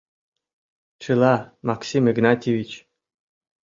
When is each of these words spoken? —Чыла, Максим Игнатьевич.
—Чыла, 1.01 1.35
Максим 1.67 2.03
Игнатьевич. 2.11 2.71